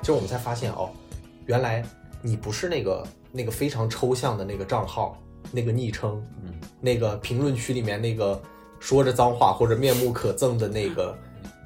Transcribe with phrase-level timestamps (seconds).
[0.00, 0.88] 就我们才发现哦，
[1.44, 1.84] 原来
[2.22, 5.22] 你不是那个那个非常抽象的那个账号、
[5.52, 8.40] 那个昵称，嗯，那个评论区里面那个
[8.80, 11.16] 说着脏话或者面目可憎的那个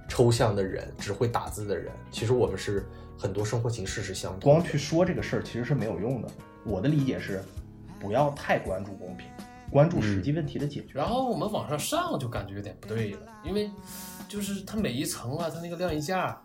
[0.09, 1.93] 抽象的人，只会打字的人。
[2.11, 2.87] 其实我们是
[3.19, 4.53] 很多生活形式是相同。
[4.53, 6.29] 光去说这个事儿其实是没有用的。
[6.65, 7.43] 我的理解是，
[7.99, 9.27] 不要太关注公平，
[9.71, 10.93] 关注实际问题的解决。
[10.95, 13.71] 然后我们往上上就感觉有点不对了，因为
[14.29, 16.41] 就是它每一层啊，它那个晾衣架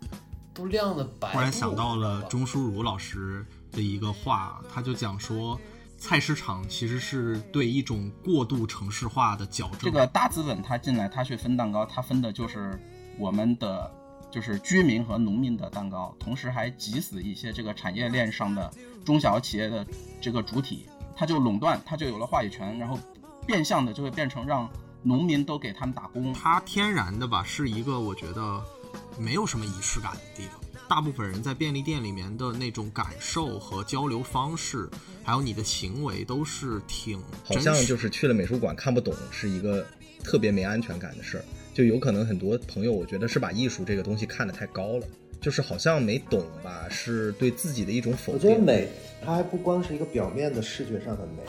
[0.53, 1.30] 都晾的白。
[1.30, 5.59] 忽然想到了钟书如老师的一个话，他就讲说，
[5.98, 9.80] 菜市场其实是对一种过度城市化的矫正。
[9.80, 12.80] 这个大资本他进来，他去分蛋糕，他分的就是
[13.18, 13.92] 我们的
[14.30, 18.72] 就是居民和农民的蛋糕，同时还挤死一些这个产业链上的
[19.04, 19.86] 中小企业的
[20.22, 23.00] 这个主体，他就垄断，他就有了话语权，然后
[23.45, 24.70] 变相的就会变成让
[25.02, 26.32] 农民都给他们打工。
[26.34, 28.61] 它天然的吧，是一个我觉得
[29.17, 30.61] 没有什么仪式感的地方。
[30.88, 34.89] 大部分人在便利店里面的那种感受和交流方式，
[35.23, 39.85] 还有你的行为，都是挺好像就是去了美术馆看不懂，是一个
[40.23, 41.43] 特别没安全感的事儿。
[41.73, 45.05] 就有可能很多朋友，我觉得是把艺术这个东西看得太高了，
[45.41, 48.65] 就是好像没懂吧，是对自己的一种否定我觉得。
[48.65, 48.88] 美，
[49.23, 51.43] 它还不光是一个表面的视觉上的美，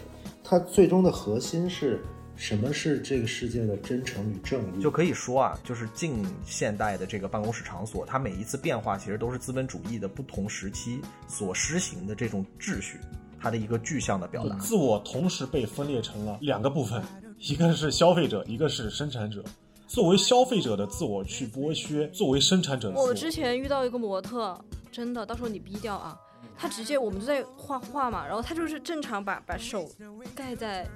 [0.45, 2.03] 它最终的核心是
[2.39, 4.81] 什么是这个世界的真诚与正义。
[4.81, 13.01] 就可以说啊，就是近现代的这个办公室场所，它每一次变化其实都是资本主义的不同时期所施行的这种秩序，
[13.41, 14.57] 它的一个具象的表达。
[14.59, 17.03] 自我同时被分裂成了两个部分，
[17.41, 19.45] 一个是消费者，一个是生产者。
[19.89, 24.57] 作为消费者的自我去剥削，作为生产者的自我之前遇到一个模特，
[24.93, 26.17] 真的，到时候你逼掉啊。
[26.57, 29.89] 他直接我们就在画画嘛，然后他就是正常把把手
[30.35, 30.87] 盖在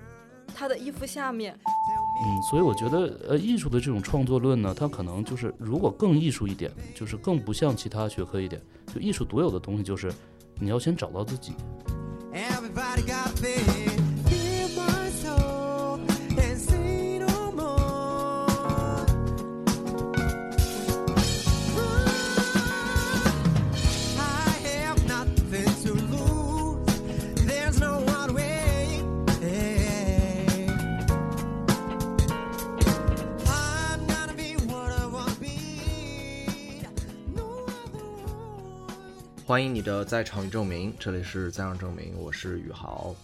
[0.55, 1.59] 他的衣服下面。
[2.25, 8.63] 嗯，所以我觉得，呃，艺术的这种创作论呢，它可能就是如果更艺术一点，就是更不像其他学科一点，
[8.95, 10.13] 就艺术独有的东西就是
[10.61, 11.53] 你要先找到自己。
[12.33, 13.33] Everybody got
[39.53, 43.15] 欢迎你的在场证明，这里是在场证明，我是宇豪。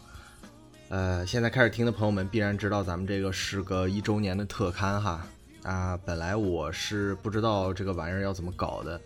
[0.91, 5.27] 呃，现在开始听的朋友们必然知道咱们这个是个一周年的特刊哈
[5.63, 9.01] 啊，本来我是不知道这个玩意儿要怎么搞的，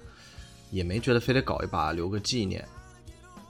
[0.73, 2.67] 也没觉得非得搞一把留个纪念，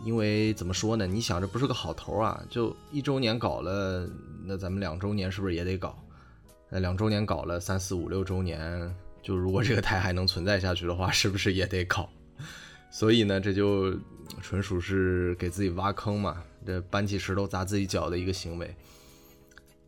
[0.05, 1.07] 因为怎么说呢？
[1.07, 4.07] 你想这不是个好头啊，就一周年搞了，
[4.45, 5.99] 那咱们两周年是不是也得搞？
[6.69, 12.07] 那两周年搞了，三四五六周年，就如果这个台还能存在下去的话，是不是也得搞？
[12.93, 13.99] 所以呢，这就
[14.43, 18.77] 纯属是给自己挖坑嘛，这搬起石头砸自己脚的一个行为。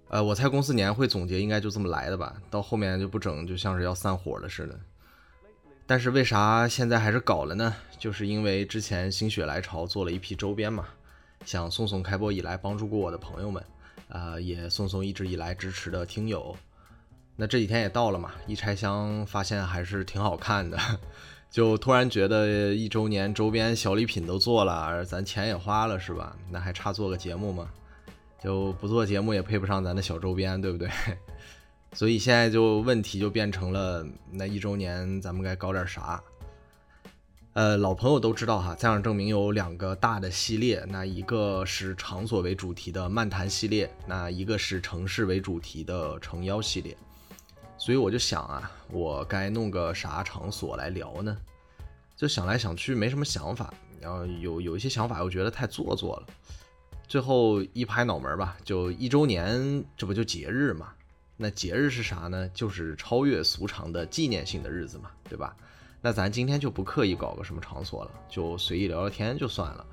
[0.08, 4.80] 呃，我猜公司年会总结应该就这么来的吧，到后面就不整，就像是要散伙了似的。
[5.86, 7.76] 但是为啥现在还是搞了呢？
[7.98, 10.88] 就是因为之前心血来潮做了一批周边嘛，
[11.44, 13.62] 想送送开播以来帮助过我的朋友们，
[14.08, 16.56] 啊、也送送一直以来支持的听友。
[17.36, 20.78] 那这几天也到了嘛，一拆箱发现还是挺好看的，
[21.54, 26.36] 就突然觉得一周年周边小礼品都做了，而咱钱也花了是吧？
[26.50, 27.70] 那还差做个节目吗？
[28.42, 30.90] 就不做节目也配不上咱的小周边，对不对？
[31.94, 36.20] 所以现在就问题就变成了，那一周年咱们该搞点啥？
[37.52, 46.96] 呃，老朋友都知道哈，在场证明有两个大的系列，那一个是场所为主题的漫谈系列，那一个是城市为主题的诚邀系列。
[47.76, 51.36] 所以我就想啊，我该弄个啥场所来聊呢？
[52.24, 56.26] 就想来想去没什么想法，然后有有一些想法又觉得太做作了，
[57.06, 60.94] 最后一拍脑门吧，就一周年，这不就节日嘛？
[61.36, 62.48] 那节日是啥呢？
[62.54, 65.54] 就是超越俗常的纪念性的日子嘛，对吧？
[66.00, 69.84] 那咱今天就不刻意搞个什么场所了，就随意聊聊天就算了。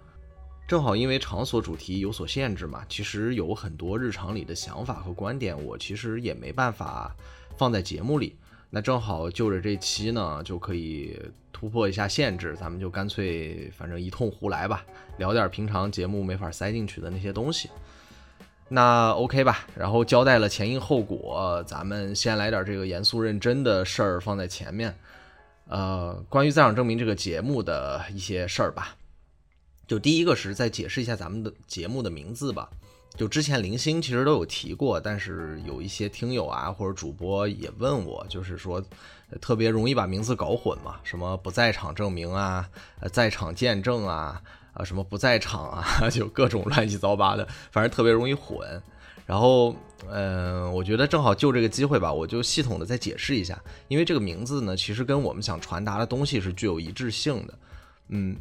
[0.69, 7.13] 正好因为场所主题有所限制嘛，其实有很多日常里的想法和观点，我其实也没办法
[7.57, 8.37] 放在节目里。
[8.73, 11.19] 那正好就着这期呢，就可以
[11.51, 14.85] 突破一下限制，咱们就干脆反正一通胡来吧，
[15.17, 17.69] 聊点平常节目没法塞进去的那些东西。
[18.69, 24.95] 那 OK 吧，然后交代了前因后果，咱们先来点这个严肃认真的事儿放在前面。
[25.67, 28.95] 呃，关于在场证明这个节目的一些事儿吧，
[29.85, 32.69] 就第一个是再解释一下咱们的节目的名字吧。
[33.15, 38.83] 就之前零星其实都有提过，但是有一些听友啊或者主播也问我，就是说
[39.39, 42.67] 特别容易把名字搞混嘛，什么不在场证明啊，
[42.99, 44.41] 呃在场见证啊，
[44.73, 48.81] 啊什么不在场啊， 就各种乱七八糟的，反正特别容易混。
[49.27, 49.73] 然后，
[50.09, 57.53] 嗯、我觉得正好就这个机会吧，我就系统的再解释一下，因为这个名字呢，其实跟我们想传达的东西是具有一致性的。
[58.09, 58.35] 嗯，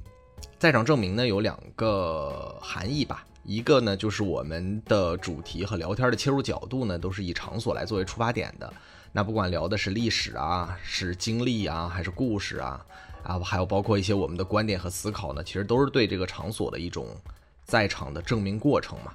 [0.58, 8.73] 在场证明呢有两个含义吧，一个呢就是我们的主题和聊天的切入角度呢，都是以场所来作为出发点的。
[9.13, 12.87] 那不管聊的是历史啊，是经历啊，还是故事啊，
[13.25, 17.09] 啊，还有包括一些我们的观点和思考呢，其实都是对这个场所的一种
[17.65, 19.15] 在场的证明过程嘛。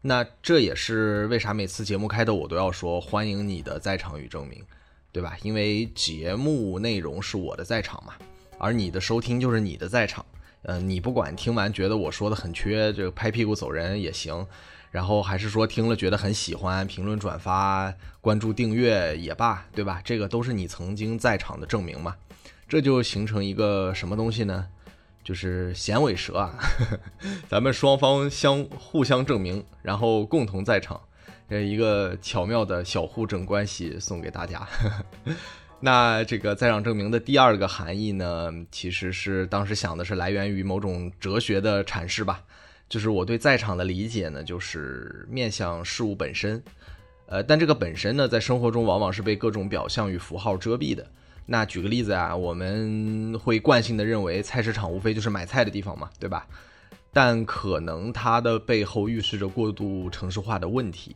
[0.00, 4.64] 那这也是为啥每次节目开头我都要说欢迎你的在场与证明，
[5.12, 5.36] 对吧？
[5.42, 8.14] 因为节目内容是我的在场嘛，
[8.58, 10.24] 而你的收听就是你的在场。
[10.66, 14.44] 呃，你不管听完觉得我说的很缺，这个拍屁股走人也行，
[14.90, 20.02] 然后还是说听了觉得很喜欢，评论、转发、关注、订阅也罢，对吧？
[20.04, 22.16] 这个都是你曾经在场的证明嘛。
[22.68, 24.66] 这就形成一个什么东西呢？
[25.22, 26.58] 就是响尾蛇啊，
[27.48, 31.00] 咱们双方相互相证明，然后共同在场，
[31.48, 34.66] 这一个巧妙的小互证关系送给大家。
[35.78, 42.42] 那这个在场证明的第二个含义呢，其实是当时想的是来源于某种哲学的阐释吧，
[42.88, 46.62] 就是我对在场的理解呢，就是面向事物本身，
[47.26, 51.06] 呃，但这个本身呢，在生活中往往是被各种表象与符号遮蔽的。
[51.44, 56.46] 那举个例子啊，我们会惯性的认为菜市场无非就是买菜的地方嘛，对吧？
[57.12, 61.14] 但可能它的背后预示着过度城市化的问题。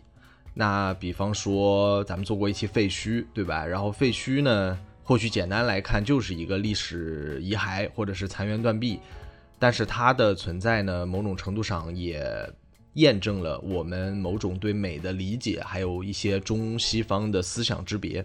[0.60, 3.64] 那比方说，咱们做过一期废墟，对吧？
[3.64, 9.00] 然后废墟呢，或许简单来看就是一个历史遗骸或者是残垣断壁，
[9.58, 12.22] 但是它的存在呢，某种程度上也
[12.92, 18.22] 验证了我们某种对美的理解，还有一些中西方的思想之别。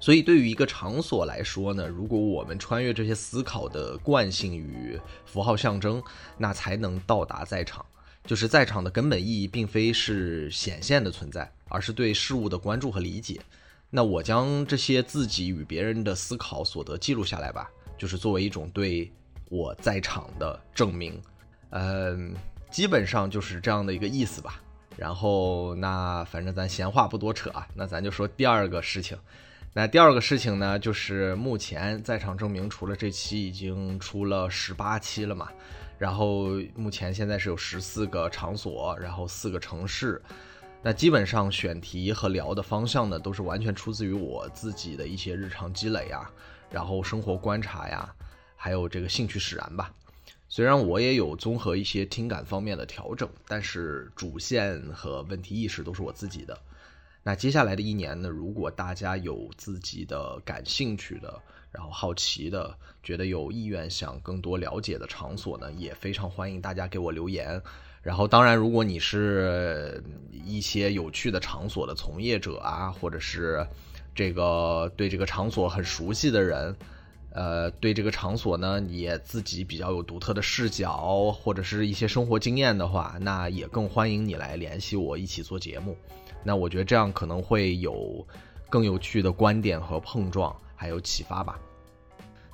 [0.00, 6.02] 所以，对于一个场所来说呢，如果我们穿越这些思考的惯性与符号象征，
[6.38, 7.84] 那才能到达在场。
[8.24, 13.40] 就是在场的根本意义，并非是显现的存在，而是对事物的关注和理解。
[13.90, 19.10] 那我将这些自己与别人的思考所得记录下来吧，就是作为一种对
[19.48, 21.20] 我在场的证明。
[21.70, 22.34] 嗯，
[22.70, 24.60] 基本上就是这样的一个意思吧。
[24.96, 29.18] 然后，那反正咱闲话不多扯啊，那咱就说第二个事情。
[29.72, 35.48] 那第二个事情呢，就是目前在场证明除了这期已经出了十八期了嘛，
[35.98, 40.20] 然后目前现在是有十四个场所，然后四个城市。
[40.82, 46.30] 那基本上选题和聊的方向呢，都是完全出自于我自己的一些日常积累啊，
[46.70, 48.14] 然后生活观察呀，
[48.54, 49.94] 还有这个兴趣使然吧。
[50.46, 56.56] 虽然我也有综合一些听感方面的调整，但是主线和问题意识都是我自己的。
[57.22, 61.42] 那接下来的一年呢，如果大家有自己的感兴趣的，
[61.74, 67.60] 然后好奇的，觉得有意愿想更多了解的场所呢，也非常欢迎大家给我留言。
[68.00, 73.66] 然后，当然，如果你是一些有趣的场所的从业者啊，或者是
[74.14, 76.76] 这个对这个场所很熟悉的人，
[77.30, 85.96] 呃，对这个场所呢，也自己比较有独特的视角，或者是一些生活经验的话，那也更欢迎你来联系我一起做节目。
[86.44, 88.24] 那我觉得这样可能会有
[88.68, 91.58] 更有趣的观点和碰撞，还有启发吧。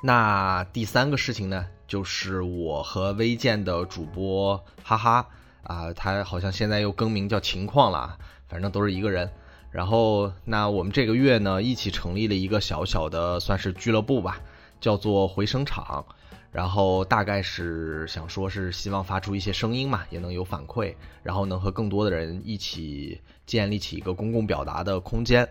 [0.03, 5.27] 那第三个事情呢，就是我和微健的主播哈哈
[5.63, 9.31] 啊，他好像现在又更名叫情况了，反正都是一个人。
[9.71, 14.41] 然后，那我们这个月呢，一起成立了一个小小的算是俱乐部吧，
[14.81, 16.05] 叫做回声场。
[16.51, 25.49] 然后大概是想说，是希望发出一些声音嘛，也能有反馈，然后能和更多的人一起建立起一个公共表达的空间。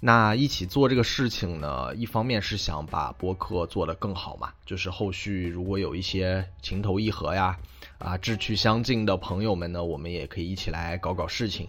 [0.00, 7.56] 那一起做这个事情呢，一方面是想把播客做得更好嘛，就是后续如果有一些情投意合呀，
[7.98, 11.68] 啊志趣相近的朋友们呢，我们也可以一起来搞搞事情。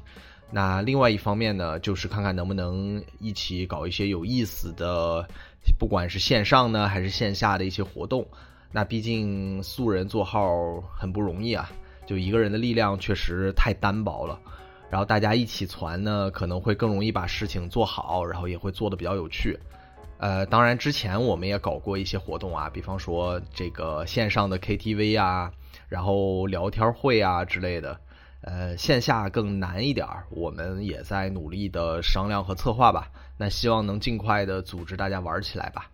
[0.51, 5.25] 那另外一方面呢，就是看看能不能一起搞一些有意思的，
[5.79, 8.27] 不管是线上呢还是线下的一些活动。
[8.72, 10.50] 那毕竟素人做号
[10.94, 11.72] 很不容易啊，
[12.05, 14.38] 就一个人的力量确实太单薄了。
[14.96, 19.60] 然后大家一起传呢，可能会更容易把事情做好，然后也会做的比较有趣。
[20.20, 25.52] 呃，当然之前我们也搞过一些活动啊，比方说这个线上的 KTV 啊，
[25.90, 28.00] 然后聊天会啊之类的。
[28.40, 33.12] 呃，线下更难一点，我们也在努力的商量和策划吧。
[33.38, 35.92] 那希望能尽快的组织大家玩起来吧。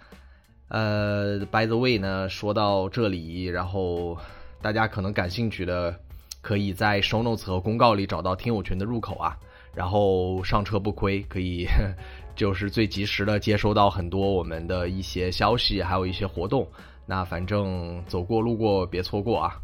[0.67, 4.15] 呃，by the way 呢，说到这里，然后
[4.61, 5.99] 大家可能感兴趣的，
[6.41, 9.37] 可以在 show notes 和公告里找到听友群的入口啊。
[9.73, 11.65] 然后上车不亏，可以
[12.35, 16.67] 就是最及时的接收到很多我们的一些消息，还有一些活动。
[17.05, 19.55] 那反正走过路过别错过啊。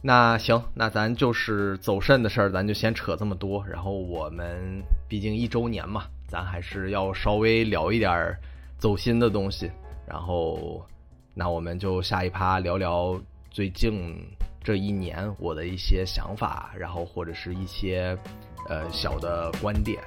[0.00, 3.64] 那行，那咱就是走肾的事儿，咱就先扯这么多。
[3.66, 8.36] 然后我们毕竟一周年嘛，咱还是要稍微聊一点
[8.76, 9.70] 走心的东西。
[10.06, 10.84] 然后，
[11.34, 14.14] 那我们就下一趴聊聊最近
[14.62, 18.16] 这一年我的一些想法，然后或者是一些
[18.68, 20.02] 呃小的观点。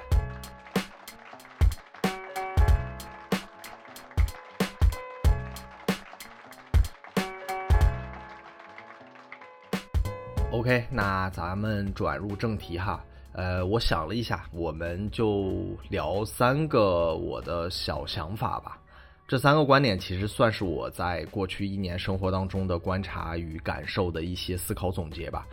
[10.52, 13.02] OK，那咱们转入正题哈。
[13.32, 18.78] 呃，我想了一下，我们就聊三个我的小想法吧。
[19.26, 25.46] 这三个观点其实算是我在过去一年生活当中的观察与感受的一些思考总结吧。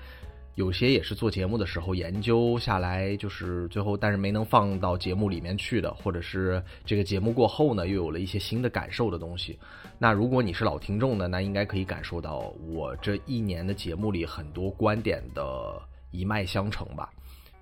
[0.56, 9.58] 有些也是做节目的时候研究下来，就是最后但是没能放到节目里面去的，或者是这个节目过后呢，又有了一些新的感受的东西。
[9.98, 17.10] 那如果你是老听众呢，那应该可以感受到我这一年的节目里很多观点的一脉相承吧。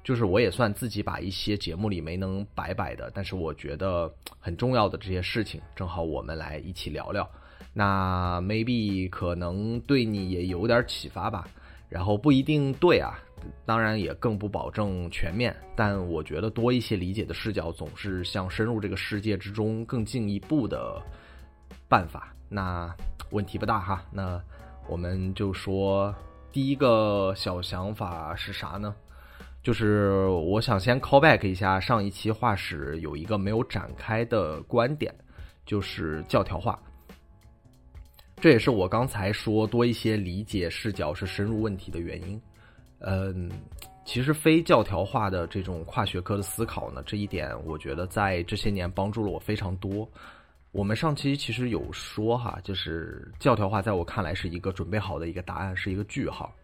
[0.07, 4.09] 就是我也算自己把一些节目里没能摆摆的，但是我觉得
[4.39, 7.29] 很重要的这些事情，正好我们来一起聊聊。
[7.73, 11.45] 那 maybe 可能对你也有点启发吧。
[11.89, 13.19] 然后不一定对啊，
[13.65, 21.03] 当然也更不保证全面，但我觉得多一些理解的视角，总是向深入这个世界之中更进一步的
[21.89, 22.33] 办法。
[22.47, 22.95] 那
[23.31, 24.01] 问题不大哈。
[24.09, 24.41] 那
[24.87, 26.15] 我们就说
[26.49, 28.95] 第一个小想法是啥呢？
[29.67, 35.13] 就是我想先 call back 一下上一期画室有一个没有展开的观点，
[35.65, 36.81] 就是教条化。
[38.37, 42.41] 这也是我刚才说多一些理解视角是深入问题的原因。
[42.99, 43.51] 嗯，
[44.05, 50.09] 其实非教条化的这种跨学科的思考呢，这一点我觉得在这些年帮助了我非常多。
[50.71, 56.55] 我们上期其实有说哈，就是教条化在我看来是一个准备好的一个答案，是一个句号，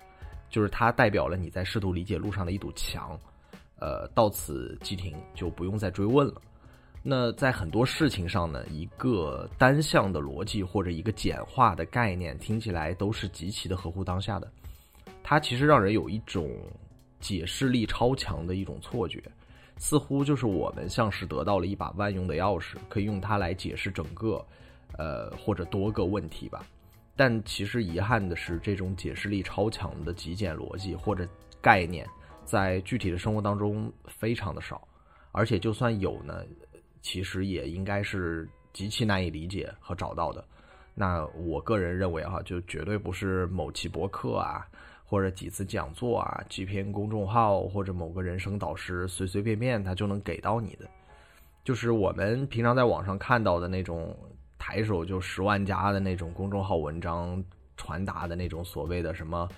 [0.53, 3.19] 就是它代表了你在试图理解路上的一堵墙。
[3.79, 6.35] 呃，到此即停，就不用再追问了。
[7.01, 14.47] 那在很多事情上呢，一个单向的逻辑或者一个简化的概念，听起来都是极其的合乎当下的。
[15.23, 16.55] 它其实让人有一种
[17.19, 19.21] 解释力超强的一种错觉，
[19.77, 24.45] 似乎就是我们像是得到了一把万用的钥匙，可以用它来解释整个，
[24.97, 26.63] 呃或者多个问题吧。
[27.15, 31.27] 但其实遗憾的是，这种解释力超强的极简逻辑或者
[31.61, 32.07] 概念，
[32.43, 34.87] 在具体的生活当中非常的少，
[35.31, 36.43] 而且就算有呢。
[37.05, 40.41] 其实也应该是极其难以理解和找到的。
[40.95, 44.65] 那我个人认为哈，就绝对不是某期博客啊，
[45.05, 50.89] 或者几次讲座啊，几篇公众号或者某个人生导师随随便便他就能给到你的。
[51.65, 54.17] 就是我们平常在网上看到的那种
[54.65, 57.43] 抬手就十万加的那种公众号文章
[57.75, 59.49] 传达的那种所谓的什么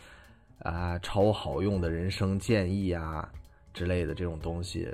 [0.63, 3.31] 啊超好用的人生建议啊
[3.71, 4.91] 之类的这种东西。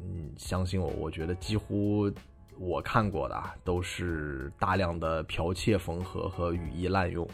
[0.00, 2.10] 嗯，相信我，我觉得几乎
[2.58, 7.28] 我看过的都是大量的剽窃缝合和语义滥用。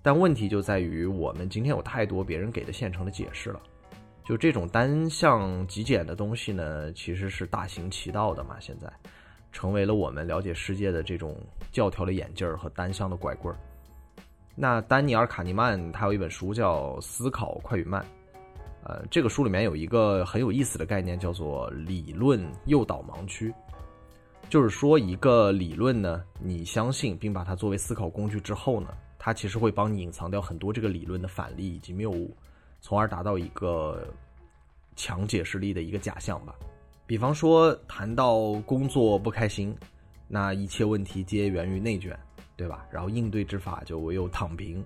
[0.00, 3.60] 但问题就在于，我们今天有太多别人给的现成的解释了。
[4.24, 8.60] 就这种单向极简的东西呢，其实是大行其道的嘛。
[8.60, 8.88] 现在
[9.52, 11.36] 成为了我们了解世界的这种
[11.72, 13.58] 教条的眼镜儿和单向的拐棍儿。
[14.54, 18.02] 那丹尼尔·卡尼曼他有一本书叫《思考快与慢》。
[18.82, 23.52] 呃，这个书里面有一个很有意思的概念，叫做理论诱导盲区。
[24.48, 28.88] 就是说，一个理论呢，你相信并把它作为思考工具之后呢，
[29.18, 32.34] 它其实会帮你隐藏掉很多这个理论的反例以及谬误，
[32.80, 34.08] 从而达到一个
[34.96, 36.54] 强解释力的一个假象吧。
[37.10, 39.76] 比方说，谈到工作不开心，
[40.28, 42.16] 那一切问题皆源于内卷，
[42.54, 42.86] 对吧？
[42.88, 44.80] 然后应对之法就唯有躺平。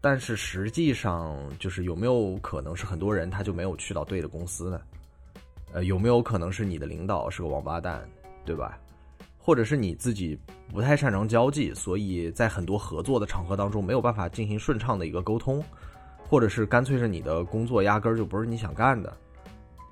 [0.00, 4.80] 但是实际上，就是有没有可能是很多人他就没有去到对的公司呢？
[5.72, 8.08] 呃，有没有可能是你的领导是个王八蛋，
[8.44, 8.78] 对吧？
[9.36, 10.38] 或者是你自己
[10.72, 15.60] 不太擅长交际，所以在很多合作的场合当中没有办法进行顺畅的一个沟通，
[16.28, 19.12] 或者是干脆是你的工作压根儿就不是你想干的，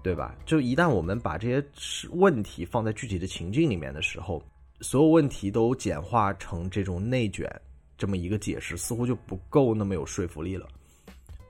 [0.02, 0.34] 对吧？
[0.46, 1.64] 就一旦我们把这些
[2.10, 4.42] 问题放在具体的情境里面的时候，
[4.80, 7.50] 所有问题都简化成这种内卷。
[7.96, 10.68] 这么一个解释似乎就不够那么有说服力了。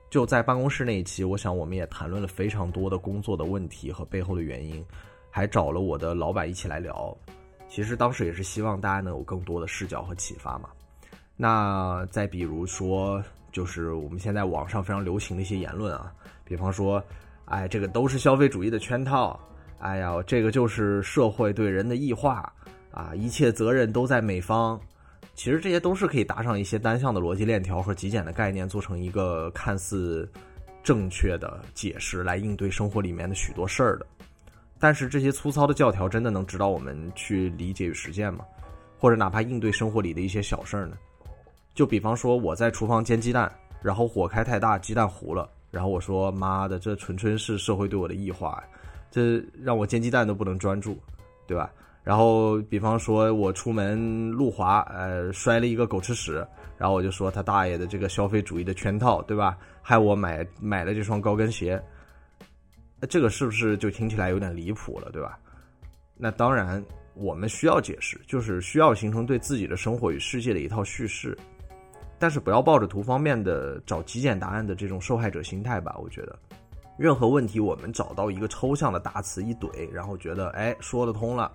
[0.09, 4.83] 就在办公室那一期，我想我们也谈论了非常多的工作的问题和背后的原因，
[5.29, 7.15] 还找了我的老板一起来聊。
[7.69, 10.69] 其实当时也是希望大家能有更多的视角和启发嘛。
[11.37, 16.11] 那再比如说，就是我们现在网上非常流行的一些言论啊，
[16.43, 16.99] 比方说，
[17.49, 19.39] 哎，这个都是消费主义的圈套，
[19.79, 22.51] 哎呀，这个就是社会对人的异化
[22.91, 24.79] 啊，一切责任都在美方。
[25.35, 30.29] 其实这些都是可以搭上一些单向的逻辑链条和极简的概念，做成一个看似
[30.83, 34.05] 正确的解释来应对生活里面的许多事儿的。
[34.79, 38.45] 但是这些粗糙的教条真的能指导我们去理解与实践吗？
[38.97, 40.97] 或者哪怕应对生活里的一些小事儿呢？
[41.73, 43.49] 就比方说我在厨房煎鸡蛋，
[43.81, 48.63] 然后火开太大，鸡蛋糊了，然后我说妈的，这纯纯是社会对我的异化，
[49.11, 50.97] 这让我煎鸡蛋都不能专注，
[51.47, 51.71] 对吧？
[52.03, 56.45] 然后比方说我出门路滑，呃，摔了一个狗吃屎，
[56.77, 59.57] 然后我就说他大爷的这个消费主义的圈套，对吧？
[59.81, 61.79] 害我买买了这双高跟鞋，
[63.09, 65.37] 这个是不是就听起来有点离谱了，对吧？
[66.17, 66.83] 那当然，
[67.13, 71.37] 我们需要解释，就是需要形成对自己的生活与世界的一套叙事，
[72.19, 75.95] 但是不要抱着图方面的找极简答案的这种受害者心态吧。
[75.97, 76.37] 我觉得，
[76.97, 81.51] 任何问题我们找到一个抽象的大词一怼，然后觉得哎说得通了，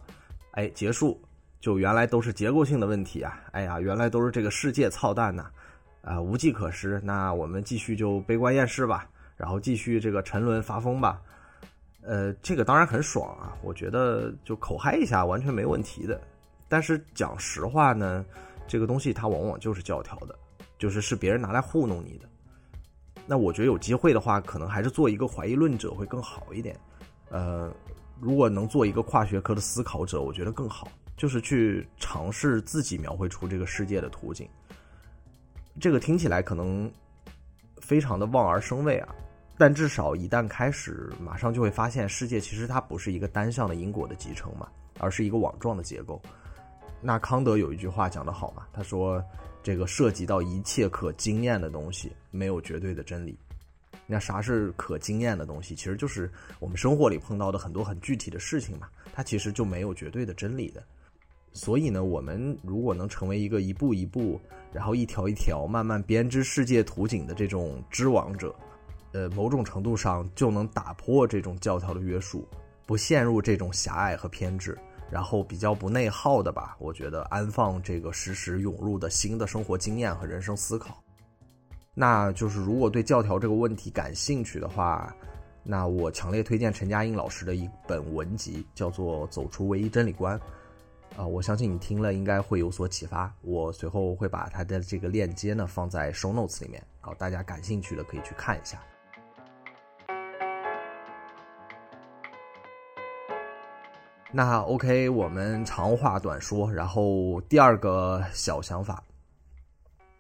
[0.52, 1.20] 哎结束，
[1.60, 3.40] 就原来都是结构性的问题啊！
[3.52, 5.50] 哎呀，原来都是这个世界操蛋呐、
[6.02, 7.00] 啊，无计可施。
[7.04, 9.06] 那我们继续就悲观厌世吧，
[9.36, 11.20] 然后继续这个沉沦发疯吧。
[12.02, 16.20] 呃，这个当然很爽啊，我觉得就口嗨一下完全没问题的。
[16.68, 18.24] 但是讲实话呢，
[18.66, 20.38] 这个东西它往往就是教条的，
[20.84, 22.28] 就是是别人拿来糊弄你的。
[23.26, 26.78] 那我觉得有机会的话，可能还是做一个怀疑论者会更好一点。
[27.30, 27.72] 呃，
[28.20, 30.86] 如果能做一个跨学科的思考者，我觉得更好，
[31.16, 34.46] 就是去尝试自己描绘出这个世界的图景。
[35.80, 36.92] 这个听起来可能
[37.80, 39.08] 非常的望而生畏啊，
[39.56, 46.20] 但至少一旦开始，马上就会发现世界其实它不是一个单向的因果的集成嘛，而是一个网状的结构。
[47.00, 49.24] 那康德有一句话讲得好嘛，他说
[49.64, 53.36] ：“这个涉及到一切可经验的东西，没有绝对的真理。”
[54.06, 55.74] 那啥是可经验的东西？
[55.74, 60.84] 其实就是我们生活里碰到的很多很具体的事情嘛，它其实就没有绝对的真理的。
[61.54, 64.38] 所以呢，我们如果能成为一个一步一步，
[64.74, 68.54] 然后一条一条慢慢编织世界图景的这种织网者，
[69.12, 72.46] 呃，某种程度上就能打破这种教条的约束，
[72.84, 74.76] 不陷入这种狭隘和偏执，
[75.10, 76.76] 然后比较不内耗的吧。
[76.78, 81.02] 我觉得安放这个时时涌入的新的生活经验和人生思考。
[81.94, 85.14] 那就是如果对教条这个问题感兴趣的话，
[85.62, 90.38] 那我强烈推荐陈嘉映老师的一本文集，叫做《走出唯一真理观》。
[91.16, 93.32] 啊、我相信你听了应该会有所启发。
[93.42, 98.82] 我随后会把它的这个链接呢放在 show notes 里面，然后大家感兴趣的可以去看一下。
[104.36, 109.00] 那 OK，我们长话短说，然后第二个小想法，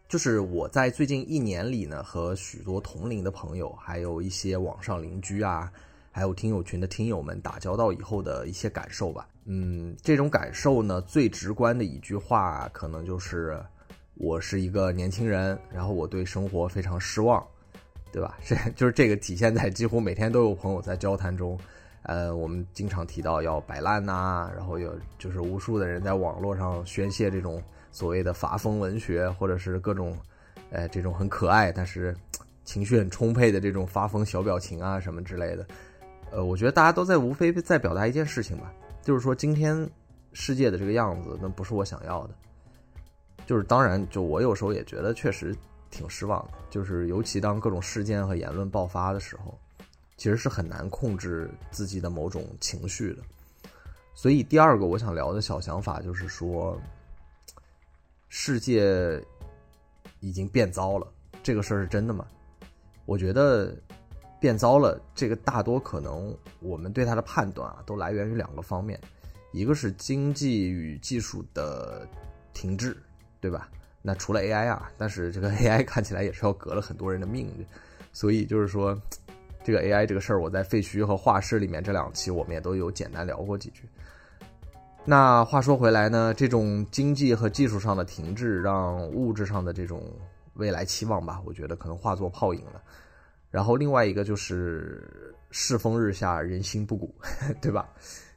[0.08, 5.68] 就是我在最近一年里呢，和许多同龄的朋友，还有一些网上邻居啊，
[6.12, 9.26] 还有听友群的听友们打交道以后的一些感受吧。
[9.46, 13.60] 嗯，这种感受呢，最直观的一句话，可能就是
[14.14, 17.44] 我是一个年轻人，然后我对生活非常失望，
[18.12, 18.38] 对吧？
[18.46, 21.58] 这就是这个体现在几乎每天都有朋友在交谈中。
[22.04, 30.14] 呃，我们经常提到要摆烂呐、然后有就是无数的人在网络上宣泄这种所谓的发疯文学，或者是各种，
[30.70, 32.14] 呃，这种很可爱但是
[32.62, 35.66] 情绪很充沛的这种发疯小表情啊什么之类的。
[36.30, 38.70] 呃，我觉得大家都在无非在表达一件事情吧，
[39.02, 39.88] 就是说今天
[40.34, 42.34] 世界的这个样子，那不是我想要的。
[43.46, 45.56] 就是当然，就我有时候也觉得确实
[45.90, 49.58] 挺失望的，就是尤其当各种事件和言论爆发的时候。
[50.24, 53.22] 其实是很难控制自己的某种情绪的，
[54.14, 56.80] 所以第二个我想聊的小想法就是说，
[58.30, 59.22] 世界
[60.20, 61.06] 已经变糟了，
[61.42, 62.26] 这个事儿是真的吗？
[63.04, 63.76] 我觉得
[64.40, 68.98] 变糟了，这个大多可能我们对它的判断啊，都来源于两个方面，
[69.52, 72.08] 一个是经济与技术的
[72.54, 72.96] 停滞，
[73.42, 73.68] 对吧？
[74.00, 77.64] 那除了 AI 啊，但是这个 AI 看起来也是要革了很多人的命的，
[78.10, 78.98] 所以就是说。
[79.64, 83.82] 这个 AI 这个事儿，我在废墟和画室里面这两期我们也都有简单聊过几句。
[85.06, 90.02] 那话说回来呢，这种经济和技术上的停滞，让物质上的这种
[90.54, 92.80] 未来期望吧，我觉得可能化作泡影了。
[93.50, 97.14] 然后另外一个就是世风日下，人心不古，
[97.60, 97.88] 对吧？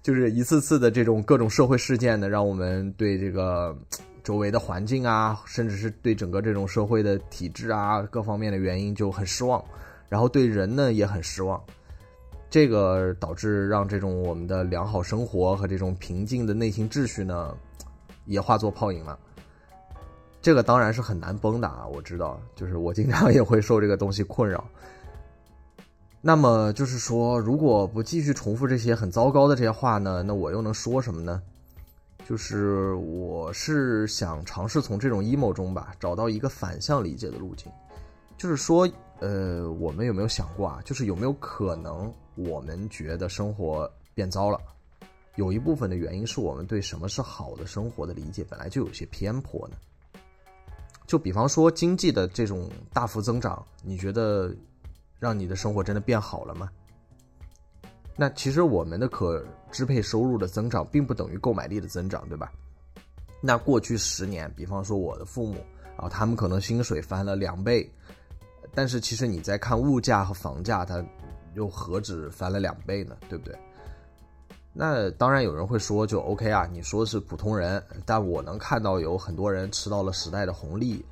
[0.02, 3.78] 就是一次次的这种各种社会事件呢，让我们对这个
[4.24, 9.62] 周围的环境啊，甚至是对整个这种社会的体制啊各方面的原因就很失望。
[10.10, 11.62] 然后对人呢也很失望。
[12.50, 17.56] 这个导致让这种我们的良好生活和这种平静的内心秩序呢，
[18.26, 19.20] 也化作泡影了。
[20.42, 24.64] 这个当然是很难崩的啊，我知道， 就是我经常也会受这个东西困扰。
[26.22, 31.42] 那么就是说，如果不继续重复这些很糟糕的这些话呢，那我又能说什么呢？
[32.26, 37.72] 就是我是想尝试从这种 emo 中吧，找到一个反向理解的路径。
[38.38, 38.88] 就是说，
[39.20, 40.80] 呃，我们有没有想过啊？
[40.86, 44.60] 就是有没有可能我们觉得生活变糟了？
[45.36, 49.76] 有一部分的原因是我们对什么是好的生活的理解本来就有些偏颇呢？
[51.06, 54.54] 就比方说经济的这种大幅增长，你觉得
[55.20, 56.70] 让你的生活真的变好了吗？
[58.16, 62.52] 那其实我们的可支配收入的增长并不等于购买力的增长，对吧？
[63.42, 65.64] 那过去十年，比方说我的父母
[65.96, 67.88] 啊，他们可能薪水翻了两倍，
[68.78, 71.04] 但是其实你在看物价和房价，它
[71.56, 73.18] 又何止翻了两倍呢？
[73.28, 73.58] 对不对？
[74.72, 81.04] 那当然有人会说，就 OK 啊，你说是普通人，但我能看到有很多人吃到了时代的红利，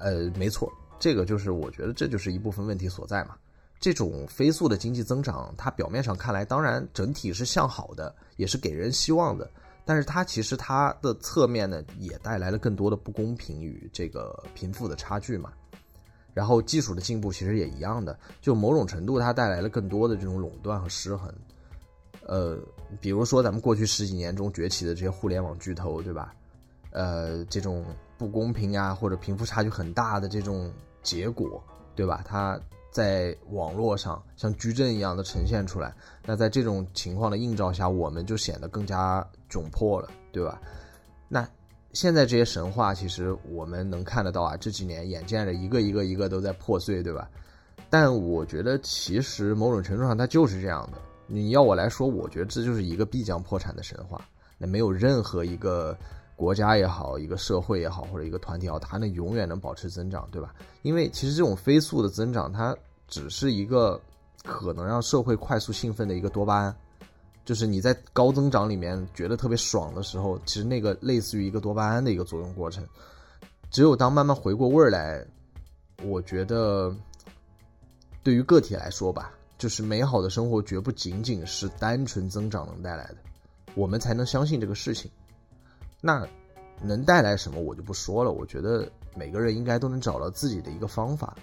[0.00, 3.36] 呃，没错，这个就是我觉得这就是一部分问题所在嘛。
[3.80, 9.50] 这种飞速的经济增长，它表面上看来，当然整体是向好的，也是给人希望的，
[9.86, 15.50] 但是它其实它的侧面呢，也带来了更多的不公平与这个贫富的差距嘛。
[16.34, 21.32] 然后技术的进步其实也一样的，就某种程度它带来了更多的这种垄断和失衡。
[22.26, 22.56] 呃，
[23.00, 26.34] 比如说咱们过去十几年中崛起的这些互联网巨头，对吧？
[26.90, 27.84] 呃，这种
[28.16, 31.62] 不公平呀，或者贫富差距很大的这种结果，
[31.96, 32.22] 对吧？
[32.24, 35.94] 它在网络上像矩阵一样的呈现出来。
[36.24, 40.60] 那在这种情况的映照下，我们就显得更加窘迫了，对吧？
[41.28, 41.48] 那
[41.92, 47.28] 现在这些神话，其实我们能看得到啊，这几年眼见着一个一个一个都在破碎，对吧？
[47.90, 50.98] 但我觉得其实某种程度上它就是这样的。
[51.26, 54.20] 你要我来说，我觉得这就是一个必将破产的神话。
[54.56, 55.96] 那没有任何一个
[56.34, 60.54] 国家也好，一个社会也好，或者一个团体也好，它能永远能保持增长，对吧？
[60.80, 62.74] 因为其实这种飞速的增长，它
[63.06, 64.00] 只是一个
[64.42, 66.74] 可能让社会快速兴奋的一个多巴胺。
[67.44, 72.86] 就是你在高增长里面觉得特别爽的时候，其实那个类似于一个多巴胺的一个作用过程。
[73.70, 75.24] 只有当慢慢回过味儿来，
[76.04, 76.94] 我觉得
[78.22, 79.32] 对于个体来说吧。
[79.58, 83.18] 就是美好的生活绝不仅仅是单纯增长能带来的，
[83.76, 85.08] 我们才能相信这个事情。
[86.00, 86.26] 那
[86.80, 91.36] 能带来什么我就不说了，我觉得每个人应该都能找到自己的一个方法。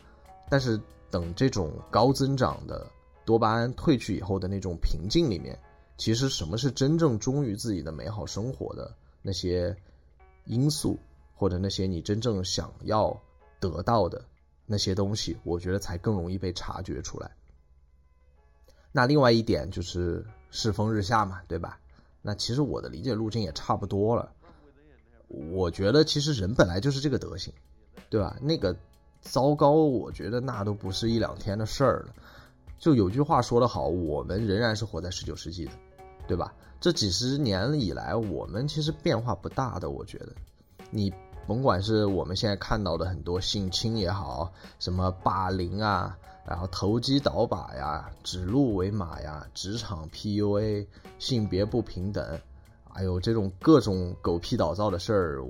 [0.50, 0.78] 但是
[1.10, 2.86] 等这种高增长的
[3.24, 5.58] 多巴胺褪去以后的那种平静里面，
[6.00, 9.76] 其实什么是真正忠于自己的美好生活的那些
[10.46, 10.98] 因素，
[11.36, 13.22] 或者那些你真正想要
[13.60, 14.24] 得到的
[14.66, 17.32] 那些东西，我觉得才更容易被察觉出来。
[18.94, 21.80] 那另外一点就是世风日下嘛，对吧？
[22.22, 24.32] 那其实我的理解路径也差不多了。
[25.28, 27.54] 我觉得其实人本来就是这个德行，
[28.10, 28.38] 对吧？
[28.42, 28.74] 那个
[29.22, 32.16] 糟糕，我觉得那都不是一两天的事儿了。
[32.78, 35.72] 就有句话说得好，我们仍然是活在十九世纪的，
[36.30, 36.54] 对吧？
[36.80, 39.90] 这几十年以来，我们其实变化不大的。
[39.90, 40.28] 我觉得，
[40.92, 41.12] 你
[41.48, 46.16] 甭管是我们现在看到的很多性侵也好，什么霸凌啊。
[46.46, 50.86] 然后投机倒把呀，指鹿为马呀，职场 PUA，
[51.18, 52.40] 性别不平等，
[52.88, 55.44] 还有这种各种狗屁倒灶的事儿，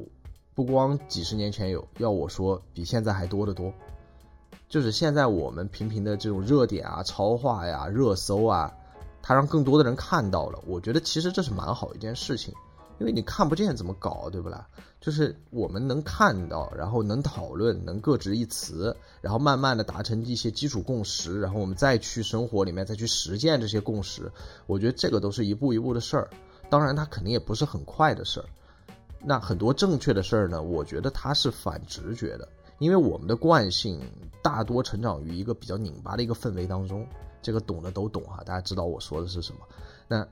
[0.56, 3.74] 不光几十年前有，要我说比现在还多得多。
[4.70, 8.74] 就是现在我们频频的这种热点啊、超话呀、热搜啊，
[9.21, 10.60] 它让更多的人看到了。
[10.65, 12.53] 我觉得其实这是蛮好一件事情，
[12.99, 14.67] 因为你看不见怎么搞，对不啦？
[15.01, 24.29] 就是我们能看到，然后能讨论，能各执一词，然后慢慢的达成一些基础共识，然后我们再去生活里面再去实践这些共识。
[24.67, 26.29] 我觉得这个都是一步一步的事儿，
[26.69, 28.45] 当然它肯定也不是很快的事儿。
[29.21, 32.45] 那很多正确的事儿呢，我觉得它是反直觉的，
[32.77, 34.01] 因为我们的惯性
[34.41, 37.08] 大多成长于一个比较拧巴的一个氛围当中。
[37.41, 39.60] 这个懂的都懂哈，大家知道我说的是什么。
[40.08, 40.28] 那。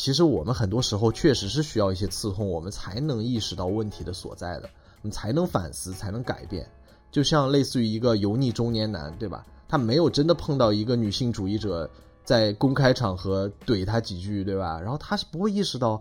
[0.00, 4.70] 其实我们很多时候确实是需要一些刺痛，我们才能意识到问题的所在的，
[5.02, 6.70] 我们才能反思，才能改变。
[7.10, 9.44] 就像类似于一个油腻中年男，对吧？
[9.66, 11.90] 他没有真的碰到一个女性主义者
[12.22, 14.80] 在公开场合怼他几句，对吧？
[14.80, 16.00] 然后他是不会意识到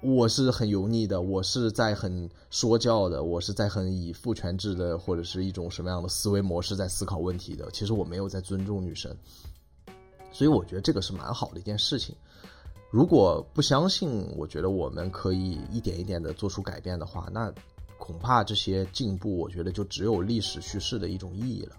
[0.00, 7.68] 我是很油腻的，我是在很说教的，我是在很以父权制的或者是一种什么样的思维模式在思考问题的。
[7.72, 9.16] 其实我没有在尊重女生，
[10.32, 12.16] 所以我觉得这个是蛮好的一件事情。
[12.90, 17.52] 如果不相信，我觉得我们可以一点一点的做出改变的话，那
[17.98, 21.76] 恐怕这些进步，我觉得就只有历史叙事的一种意义了。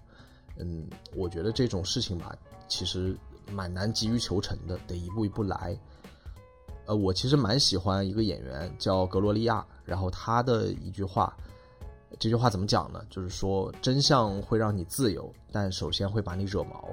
[0.56, 2.34] 嗯，我觉得这种事情吧，
[2.66, 3.16] 其实
[3.50, 5.78] 蛮难急于求成的，得一步一步来。
[6.86, 11.36] 呃，我其实蛮喜欢一个演员叫格罗利亚，然后他的一句话，
[12.18, 13.00] 这句话怎么讲呢？
[13.08, 16.88] 就是说真相会让你自由，但首先会把你惹毛。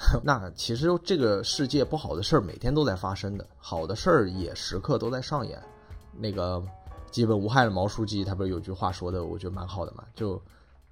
[0.22, 5.60] 那其实这个世界不好的事儿每天都在发生的，好的事儿也时刻都在上演。
[6.12, 6.62] 那个
[7.10, 10.40] 基本无害的毛书记，他不是有句话说的，我觉得蛮好的嘛，就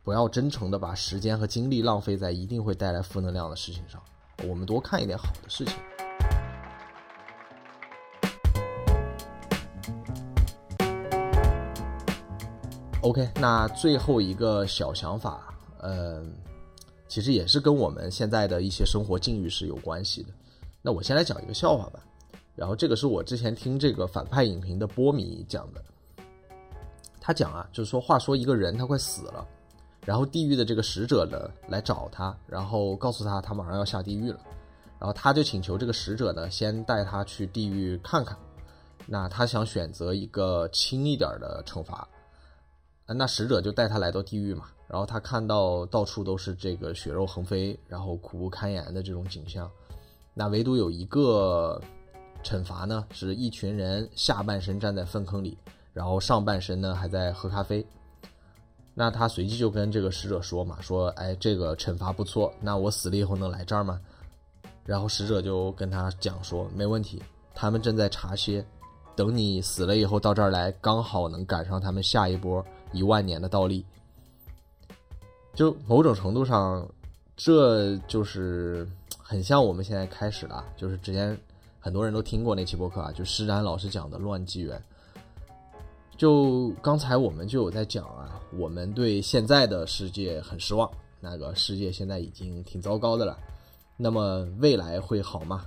[0.03, 4.03] 不要真诚的把时间和精力浪费在一定会带来负能量的事情上，
[4.49, 5.75] 我们多看一点好的事情。
[13.03, 16.35] OK，那最后一个小想法，嗯、
[17.09, 20.29] 其实也是跟我们现在的一些生活境遇是有关系的。
[20.83, 22.01] 那我先来讲一个笑话吧，
[22.55, 25.83] 然后这个是我之前听这个反派影评的波米讲的。
[27.21, 29.45] 他讲啊，就是说，话说一个人他快死了，
[30.05, 34.39] 然后地狱的这个使者呢来找他，然后告诉他他马上要下地狱了，
[35.01, 38.39] 然后他就请求这个使者呢先带他去地狱看看。
[39.07, 42.09] 那他想选择一个轻一点的惩罚，
[43.07, 49.71] 那使者就带他来到地狱嘛，然后他看到到处都是这个血肉横飞，然后苦不堪言的这种景象。
[50.33, 51.81] 那唯独有一个
[52.45, 55.59] 惩罚呢，是一群人下半身站在粪坑里，
[55.93, 57.85] 然后上半身呢还在喝咖啡。
[58.95, 64.01] 那他随即就跟这个使者说嘛，说，哎，这个惩罚不错，那我死了以后能来这儿吗？
[64.85, 67.23] 然后使者就跟他讲说，没问题，
[67.55, 68.65] 他们正在茶歇，
[69.17, 73.85] 等你死了以后到这儿来，刚好能赶上他们下一波一万年的倒立。
[75.57, 76.87] 就某种程度上，
[77.35, 78.87] 这就是
[79.19, 81.37] 很像我们现在开始的，就是之前
[81.81, 84.81] 很多人都听过那期播客啊，就施展老师讲的乱纪元。
[86.15, 90.91] 就刚才我们就有在讲啊，我们对现在的世界很失望，
[91.21, 93.39] 那个世界现在已经挺糟糕的了。
[93.97, 95.65] 那么未来会好吗？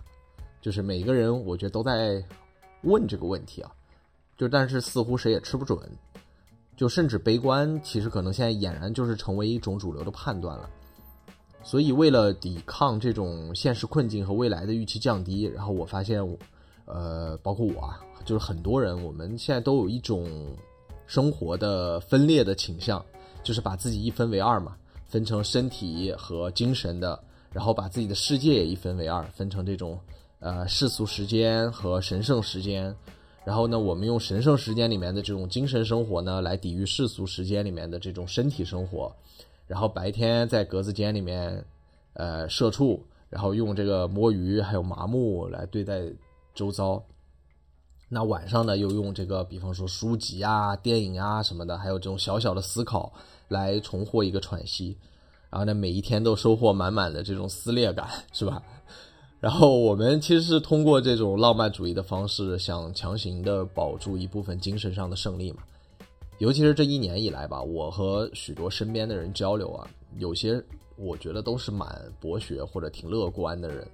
[0.61, 2.23] 就是每个人我觉得都在
[2.83, 3.71] 问这个问题啊，
[4.37, 5.79] 就但是似乎谁也吃不准。
[6.79, 10.69] 就甚至悲观，其实可能现在俨然就是成为一种主流的判断了。
[11.61, 16.25] 所以，为了抵抗这种现实困境和未来的预期降低，然后我发现，
[16.85, 20.55] 呃，包括我啊，就是很多人，我们现在都有一种
[21.05, 23.03] 生活的分裂的倾向，
[23.43, 29.99] 就是把自己一分为二嘛，分成身体和精神的，然后把自己的世界也一分为二，分成这种
[30.39, 32.95] 呃世俗时间和神圣时间。
[33.49, 39.11] 然后呢，我们用神圣时间里面的这种精神生活呢，来抵御世俗时间里面的这种身体生活。
[39.65, 41.65] 然后白天在格子间里面，
[42.13, 45.99] 呃，社畜，然后用这个摸鱼还有麻木来对待
[46.53, 47.03] 周遭。
[48.07, 53.11] 那晚上呢，又用这个，比方说书籍啊、电影啊什么的，还有这种小小的思考
[53.47, 54.95] 来重获一个喘息。
[55.49, 58.61] 然后呢，每一天都收获满满的这种撕裂感，是吧？
[59.39, 65.63] 然后我们其实是通过这种浪漫主义的方式，想强行的保住一部分精神上的胜利嘛。
[66.39, 70.61] 尤其是这一年以来吧，我和许多身边的人交流啊，有些
[70.97, 71.87] 我觉得都是蛮
[72.19, 73.87] 博学或者挺乐观的人。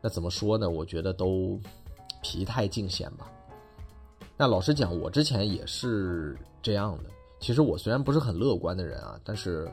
[0.00, 0.70] 那怎么说呢？
[0.70, 1.58] 我觉得都
[2.22, 3.28] 疲态尽显吧。
[4.36, 7.10] 那老实讲，我之前也是这样的。
[7.40, 9.68] 其实我虽然不是很乐观的人啊，但是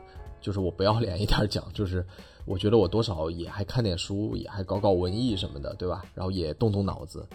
[0.46, 2.06] 就是我不要脸一点讲，就是
[2.44, 6.04] 我觉得我多少也还看点书，也还搞搞文艺什么的，对吧？
[6.14, 7.26] 然后也动动脑子。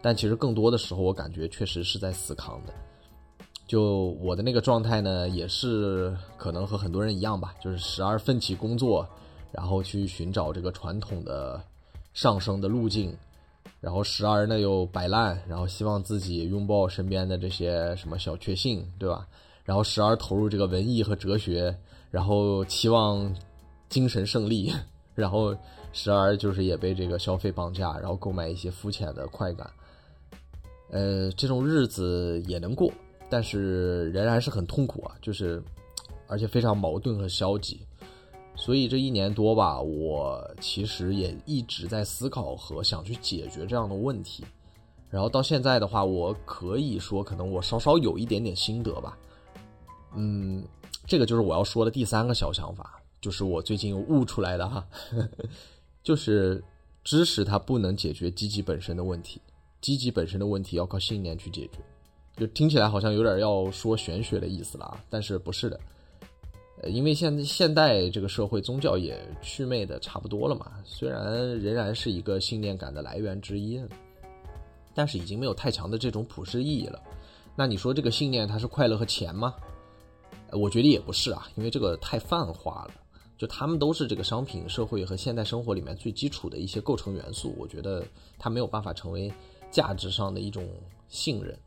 [0.00, 2.72] 但其实更多的时候，我感觉确实是在死扛的。
[3.66, 9.04] 就我的那个状态呢，也是可能和很多人一样吧，就是时而奋起工作，
[9.50, 11.60] 然后去寻找这个传统的
[12.14, 13.12] 上升的路径，
[13.80, 19.26] 然后时而呢又摆烂，然后希望自己拥抱身边的这些什么小确幸，对吧？
[19.64, 21.76] 然后时而投入这个文艺和哲学，
[22.10, 23.34] 然后期望
[23.88, 24.72] 精神胜利，
[25.14, 25.56] 然后
[25.92, 29.70] 时而就是也被这个消费绑架，然后购买一些肤浅的快感。
[30.90, 32.92] 呃，这种日子也能过，
[33.28, 35.62] 但是仍然是很痛苦啊，就是
[36.26, 37.80] 而且非常矛盾和消极。
[38.56, 44.44] 所以这一年多吧，我其实也一直在思考和想去解决这样的问题。
[45.08, 49.16] 然后到现在的话，我可以说，可能我稍稍有一点点心得吧。
[50.14, 50.62] 嗯，
[51.10, 54.86] 这个就是我要说的第三个小想法，就是我最近悟出来的哈，
[56.04, 56.62] 就是
[57.02, 59.40] 知识它不能解决积极本身的问题，
[59.80, 61.80] 积极本身的问题要靠信念去解决。
[62.36, 65.80] 就听起来好像有点要说玄学的意思了啊，但是不是的。
[66.80, 73.82] 呃，因为现现代这个社会宗教也祛魅的差不多了嘛，虽然仍然是一个信念感的来源之一，
[74.94, 77.02] 但是已经没有太强的这种普世意义了。
[77.56, 79.52] 那你说这个信念它是快乐和钱吗？
[80.52, 82.94] 我觉得也不是啊，因为这个太泛化了。
[83.38, 87.54] 就他们都是这个商品社会和现代生活里面最基础的一些构成元素。
[87.58, 88.04] 我觉得
[88.38, 89.32] 它没有办法成为
[89.70, 90.68] 价值上的一种
[91.08, 91.58] 信任。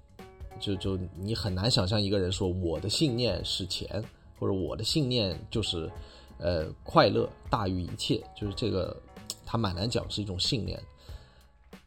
[0.59, 4.03] 就就你很难想象一个人说我的信念是钱，
[4.39, 5.91] 或者我的信念就是，
[6.37, 8.95] 呃，快乐大于一切，就是这个，
[9.43, 10.79] 他蛮难讲是一种信念。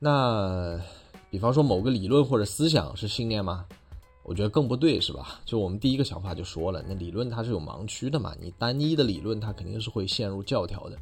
[0.00, 0.80] 那
[1.30, 3.64] 比方说某个理论或者思想是信念吗？
[4.28, 5.40] 我觉得更不对，是吧？
[5.44, 10.98] 就我们第一个想法就说了，那理论它是有盲区的嘛，你单一的理论它肯定是会陷入教条的，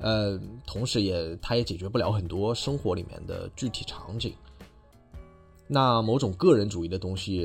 [0.00, 4.34] 呃，同时也它也解决不了很多生活里面的具体场景。
[5.68, 7.42] 那某种个人主义的东西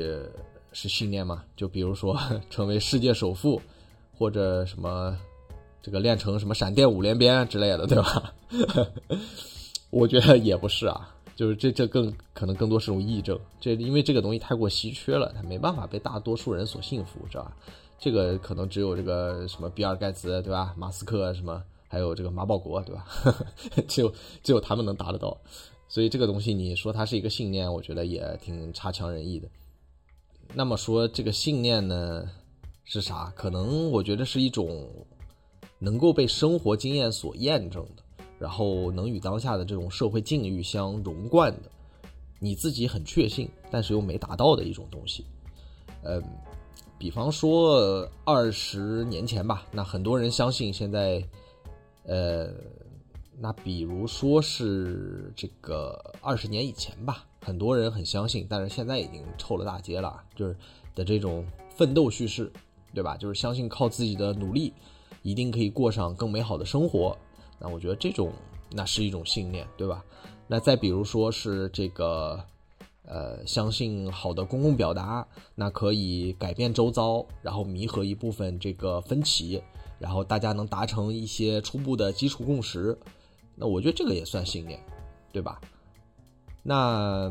[0.72, 1.44] 是信念吗？
[1.54, 2.18] 就比如说
[2.50, 3.62] 成为世界首富，
[4.18, 5.16] 或者什么
[5.80, 8.34] 这个练成什么闪电五连鞭之类的，对吧？
[9.90, 17.56] 我觉得也不是啊，就是这这更可能更多是种议政，这因为这个东西太过稀缺了，它没办法被大多数人所信服，知道吧？
[17.98, 20.74] 这个可能只有这个什么比尔盖茨，对吧？
[20.76, 23.06] 马斯克什么，还有这个马保国，对吧？
[23.88, 25.34] 只有只有他们能达得到。
[25.88, 29.48] 所以这个东西，你说它是一个信念，我觉得也挺差强人意的。
[30.52, 32.28] 那么说这个信念呢
[32.84, 33.32] 是啥？
[33.34, 34.86] 可能我觉得是一种
[35.78, 38.02] 能够被生活经验所验证的，
[38.40, 41.70] 然后能与当下的这种社会境遇相融贯的，
[42.40, 45.26] 你自己很确信，但是又没达到的一种东西。
[46.02, 46.20] 嗯，
[46.98, 51.22] 比方说二十年前吧，那很多人相信现在，
[52.04, 52.48] 呃。
[53.42, 60.54] 那比如说是这个二十年以前吧，很多人很相信，但是现在已经臭了大街了，就是
[60.94, 61.42] 的这种
[61.74, 62.52] 奋斗叙事，
[62.92, 63.16] 对吧？
[63.16, 64.74] 就是相信靠自己的努力，
[65.22, 67.16] 一定可以过上更美好的生活。
[67.60, 68.32] 那我觉得这种
[68.70, 70.02] 那是一种信念，对吧？
[70.48, 72.42] 那再比如说是这个，
[73.04, 79.62] 呃，相信好的公共表达，那可以改变周遭，然后弥合一部分这个分歧，
[79.98, 82.98] 然后大家能达成一些初步的基础共识。
[83.54, 84.80] 那我觉得这个也算信念，
[85.32, 85.60] 对吧？
[86.62, 87.30] 那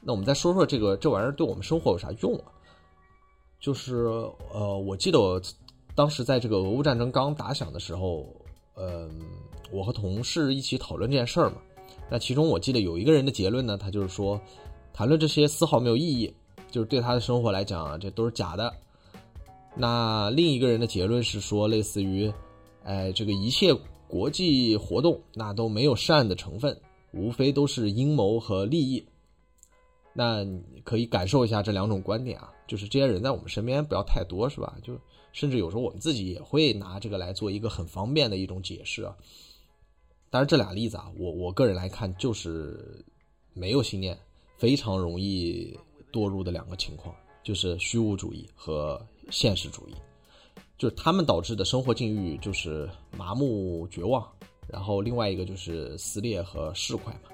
[0.00, 2.44] 那我们再说说这个这玩意儿对我们生活有啥用啊？
[3.58, 4.06] 就是
[4.52, 5.40] 呃，我记得我
[5.94, 8.26] 当时在这个俄乌战争刚打响的时候，
[8.74, 9.08] 呃，
[9.70, 11.56] 我和同事一起讨论这件事儿嘛。
[12.10, 14.40] 那其中我记得有一个人的结论呢，他就是说，
[14.92, 16.32] 谈论这些丝毫没有意义，
[16.70, 18.72] 就是对他的生活来讲，这都是假的。
[19.76, 22.32] 那另一个人的结论是说，类似于，
[22.84, 23.74] 哎，这个一切。
[24.08, 26.78] 国际活动那都没有善的成分，
[27.12, 29.02] 无非都是阴谋和利益。
[30.12, 34.76] 那你可以感受一下这两种观点啊，就是这些人在我们身边不要太多，是吧？
[34.82, 34.98] 就
[35.32, 39.16] 甚至有时候我们自己也会拿这个来做一个很方便的一种解释啊。
[40.28, 43.04] 当然，这俩例子啊，我我个人来看就是
[43.54, 44.18] 没有信念，
[44.58, 45.78] 非常容易
[46.12, 49.94] 堕入的两个情况，就是虚无主义和现实主义。
[50.78, 54.26] 就是他们导致的生活境遇就是麻木绝望，
[54.66, 57.30] 然后另外一个就是撕裂和市侩嘛，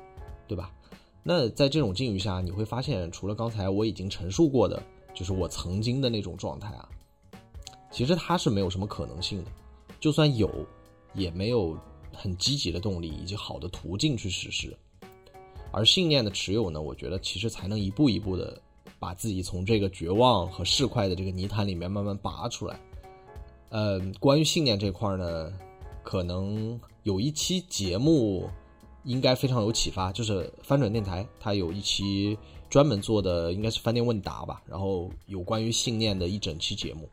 [0.47, 0.71] 对吧？
[1.31, 6.89] 那在这种境遇下，你会发现，除了刚才我已经陈述过的，就是我曾经的那种状态啊，
[7.91, 9.51] 其实它是没有什么可能性的，
[10.01, 10.51] 就算有，
[11.13, 11.77] 也没有
[12.15, 14.75] 很积极的动力以及好的途径去实施。
[15.71, 18.59] 而信念的持有呢，我觉得其实才能一步一步的
[18.99, 22.81] 把自己从这个绝望和市侩的这个泥潭里面慢慢拔出来。
[23.69, 25.53] 呃，关于信念这块呢，
[26.03, 28.49] 可能有一期节目
[29.09, 32.39] 应该非常有启发，就是翻转电台，它有一期
[32.71, 37.09] 专门做的，应该是饭店问答吧，然后有关于信念的一整期节目。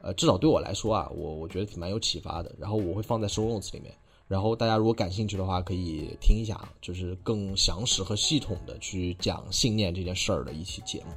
[0.00, 2.52] 呃，至少对我来说啊，我我觉得蛮有启发的。
[2.58, 3.94] 然后我会放在 show notes 里面，
[4.26, 11.12] 然后大家如果感兴趣的话，可以听一下，就是更详实和系统的去讲信念这件事儿的一期节目。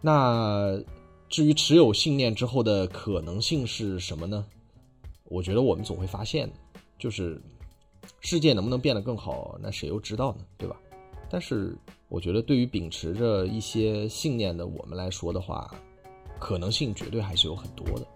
[0.00, 0.78] 那。
[1.28, 4.44] 至于持有信念之后的可能性是什么呢？
[5.26, 6.50] 我觉得我们总会发现，
[6.98, 7.40] 就是
[8.22, 10.44] 世界能不能变得更好，那谁又知道呢？
[10.58, 10.76] 对吧？
[11.30, 11.74] 但是
[12.08, 15.70] 我觉得，对于秉持着一些信念的我们来说的话，
[16.38, 18.06] 可能性绝对还是有很多的。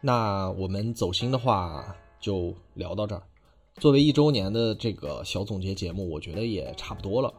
[0.00, 3.22] 那我们走心的话就聊到这儿。
[3.74, 7.34] 作为一周年的这个小总结节目，我觉得也差不多了。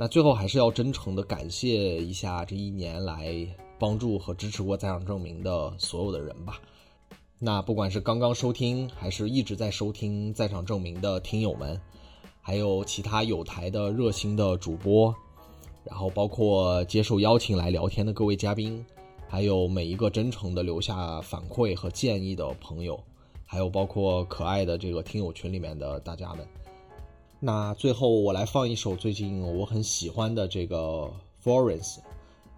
[0.00, 3.46] 那最后还是要真诚的感谢一下这一年来
[3.78, 6.58] 帮助和支持过在场证明的所有的人吧。
[7.38, 11.78] 那不管是刚刚收听，还是一直在收听在场证明的听友们，
[12.40, 15.14] 还有其他有台的热心的主播，
[15.84, 18.82] 然后包括接受邀请来聊天的各位嘉宾。
[19.28, 22.98] 还有每一个真诚的留下反馈和建议的朋友，
[23.44, 26.48] 还有包括可爱的这个听友群里面的大家们。
[27.42, 31.10] 那最后我来放一首最近我很喜欢的这个
[31.42, 31.96] Florence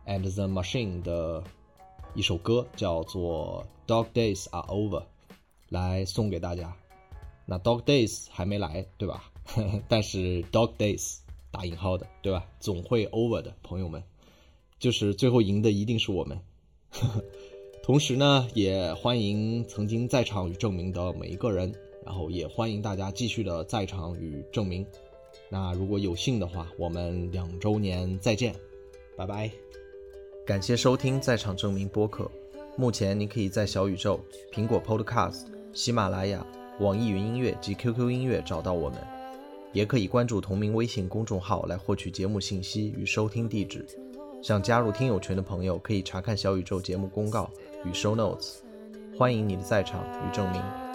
[0.04, 1.44] and the Machine 的
[2.16, 5.00] 一首歌，叫做《Dog Days Are Over》，
[5.68, 6.76] 来送给大家。
[7.46, 9.30] 那 Dog Days 还没来，对吧？
[9.88, 11.18] 但是 Dog Days
[11.52, 12.44] 打引号的，对吧？
[12.58, 14.02] 总会 over 的，朋友们，
[14.80, 16.40] 就是最后赢的一定是我们。
[17.84, 21.72] 同时呢，也欢迎曾经在场与证明的每一个人，
[22.04, 24.86] 然后也欢迎大家继续的在场与证明。
[25.48, 28.54] 那如果有幸的话，我们两周年再见，
[29.16, 29.50] 拜拜。
[30.44, 32.30] 感谢收听在场证明播客。
[32.76, 34.18] 目前你可以在小宇宙、
[34.50, 36.44] 苹果 Podcast、喜马拉雅、
[36.80, 38.98] 网易云音乐及 QQ 音乐找到我们，
[39.72, 43.86] 也可以关注同名微信公众号来获取节目信息与收听地址。
[44.42, 47.48] 想加入听友群的朋友，可以查看小宇宙节目公告
[47.84, 48.56] 与 show notes。
[49.16, 50.91] 欢迎你的在场与证明。